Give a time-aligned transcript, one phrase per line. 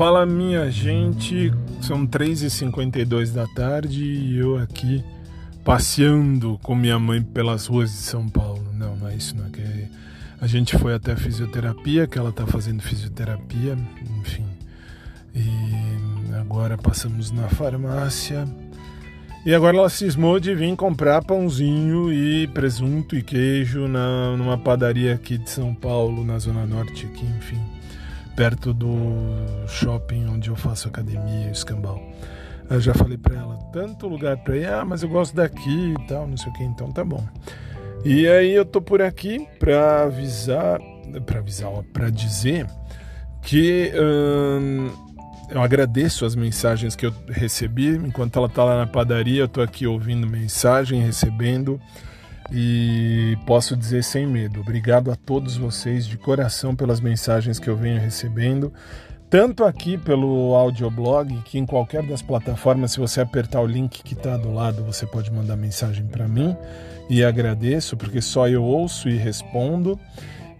[0.00, 5.04] Fala minha gente, são 3h52 da tarde e eu aqui
[5.62, 8.64] passeando com minha mãe pelas ruas de São Paulo.
[8.72, 9.44] Não, não é isso não.
[9.44, 9.88] É que
[10.40, 13.76] a gente foi até a fisioterapia, que ela tá fazendo fisioterapia,
[14.18, 14.46] enfim.
[15.34, 18.48] E agora passamos na farmácia.
[19.44, 25.12] E agora ela cismou de vir comprar pãozinho e presunto e queijo na, numa padaria
[25.12, 27.60] aqui de São Paulo, na Zona Norte aqui, enfim
[28.40, 28.88] perto do
[29.68, 32.02] shopping onde eu faço academia, escambau.
[32.70, 36.06] Eu já falei para ela, tanto lugar para ir, ah, mas eu gosto daqui e
[36.08, 37.22] tal, não sei o que, então tá bom.
[38.02, 40.80] E aí eu tô por aqui para avisar,
[41.26, 42.66] para avisar, para dizer
[43.42, 44.88] que hum,
[45.50, 49.60] eu agradeço as mensagens que eu recebi enquanto ela tá lá na padaria, eu tô
[49.60, 51.78] aqui ouvindo mensagem, recebendo
[52.52, 57.76] e posso dizer sem medo, obrigado a todos vocês de coração pelas mensagens que eu
[57.76, 58.72] venho recebendo,
[59.28, 64.14] tanto aqui pelo audioblog, que em qualquer das plataformas, se você apertar o link que
[64.14, 66.56] está do lado, você pode mandar mensagem para mim
[67.08, 69.98] e agradeço, porque só eu ouço e respondo,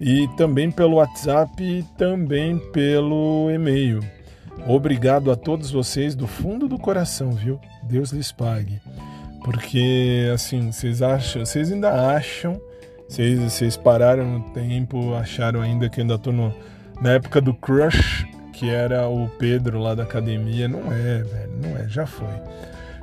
[0.01, 4.01] e também pelo WhatsApp e também pelo e-mail.
[4.69, 7.59] Obrigado a todos vocês do fundo do coração, viu?
[7.83, 8.81] Deus lhes pague.
[9.45, 12.61] Porque, assim, vocês acham, vocês ainda acham,
[13.09, 16.55] vocês, vocês pararam no tempo, acharam ainda que ainda tô no,
[17.01, 20.69] na época do crush, que era o Pedro lá da academia.
[20.69, 22.29] Não é, velho, não é, já foi.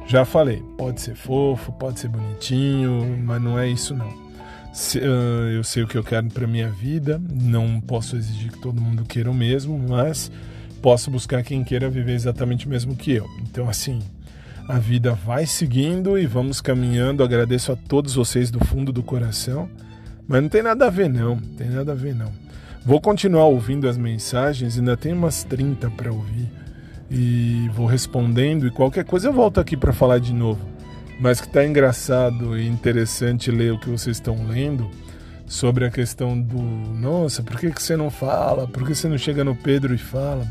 [0.05, 4.27] Já falei, pode ser fofo, pode ser bonitinho, mas não é isso não.
[4.72, 8.59] Se, uh, eu sei o que eu quero para minha vida, não posso exigir que
[8.59, 10.31] todo mundo queira o mesmo, mas
[10.81, 13.27] posso buscar quem queira viver exatamente o mesmo que eu.
[13.41, 13.99] Então, assim,
[14.67, 17.23] a vida vai seguindo e vamos caminhando.
[17.23, 19.69] Agradeço a todos vocês do fundo do coração.
[20.27, 21.37] Mas não tem nada a ver, não.
[21.37, 22.31] tem nada a ver, não.
[22.85, 26.49] Vou continuar ouvindo as mensagens, ainda tem umas 30 para ouvir.
[27.09, 28.67] E vou respondendo.
[28.67, 30.59] E qualquer coisa eu volto aqui para falar de novo.
[31.19, 34.91] Mas que tá engraçado e interessante ler o que vocês estão lendo
[35.47, 38.67] sobre a questão do nossa, por que, que você não fala?
[38.67, 40.45] Por que você não chega no Pedro e fala?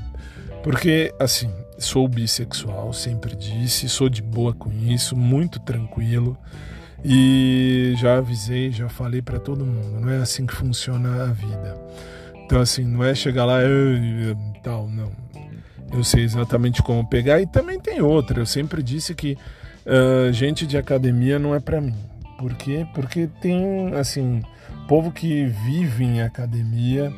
[0.62, 6.37] Porque, assim, sou bissexual, sempre disse, sou de boa com isso, muito tranquilo.
[7.04, 11.78] E já avisei, já falei para todo mundo, não é assim que funciona a vida.
[12.44, 15.12] Então assim, não é chegar lá e tal, não.
[15.92, 18.41] Eu sei exatamente como pegar e também tem outra.
[18.41, 19.37] Eu sempre disse que
[19.87, 21.94] uh, gente de academia não é para mim.
[22.38, 22.87] Por quê?
[22.93, 24.43] Porque tem assim,
[24.88, 27.12] povo que vive em academia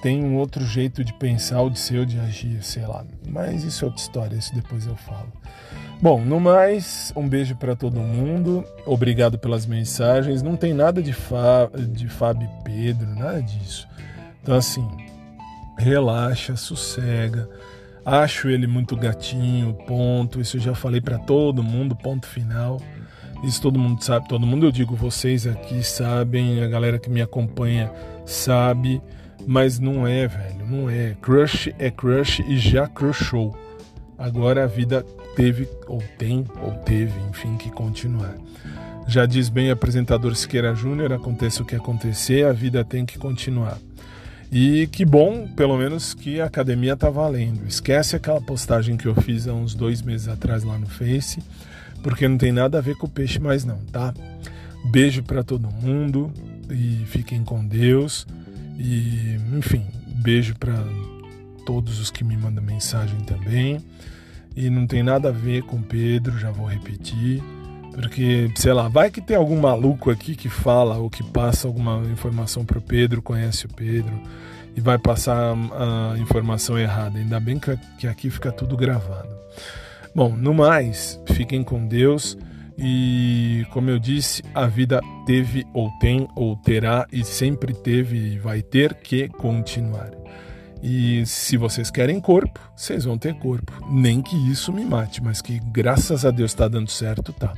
[0.00, 3.04] tem um outro jeito de pensar, ou de ser, ou de agir, sei lá.
[3.26, 5.32] Mas isso é outra história, isso depois eu falo.
[6.00, 8.64] Bom, no mais, um beijo para todo mundo.
[8.86, 10.42] Obrigado pelas mensagens.
[10.42, 13.88] Não tem nada de, Fá, de Fábio Pedro, nada disso.
[14.40, 14.86] Então, assim,
[15.76, 17.48] relaxa, sossega.
[18.04, 20.40] Acho ele muito gatinho, ponto.
[20.40, 22.80] Isso eu já falei para todo mundo, ponto final.
[23.42, 27.22] Isso todo mundo sabe, todo mundo, eu digo, vocês aqui sabem, a galera que me
[27.22, 27.92] acompanha
[28.24, 29.00] sabe.
[29.46, 31.16] Mas não é, velho, não é.
[31.22, 33.56] Crush é crush e já crushou.
[34.18, 35.04] Agora a vida
[35.36, 38.34] teve, ou tem, ou teve, enfim, que continuar.
[39.06, 43.78] Já diz bem apresentador Siqueira Júnior: aconteça o que acontecer, a vida tem que continuar.
[44.50, 47.66] E que bom, pelo menos, que a academia tá valendo.
[47.66, 51.42] Esquece aquela postagem que eu fiz há uns dois meses atrás lá no Face,
[52.02, 54.12] porque não tem nada a ver com o peixe mais não, tá?
[54.90, 56.32] Beijo para todo mundo
[56.70, 58.26] e fiquem com Deus.
[58.78, 60.74] E, enfim, beijo para
[61.66, 63.84] todos os que me mandam mensagem também.
[64.56, 67.42] E não tem nada a ver com Pedro, já vou repetir.
[67.92, 72.00] Porque, sei lá, vai que tem algum maluco aqui que fala ou que passa alguma
[72.10, 74.22] informação para o Pedro, conhece o Pedro
[74.76, 77.18] e vai passar a informação errada.
[77.18, 77.60] Ainda bem
[77.98, 79.28] que aqui fica tudo gravado.
[80.14, 82.38] Bom, no mais, fiquem com Deus.
[82.78, 88.38] E como eu disse, a vida teve ou tem ou terá e sempre teve e
[88.38, 90.12] vai ter que continuar.
[90.80, 93.72] E se vocês querem corpo, vocês vão ter corpo.
[93.90, 97.52] Nem que isso me mate, mas que graças a Deus está dando certo, tá.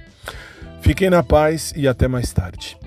[0.81, 2.79] Fiquem na paz e até mais tarde.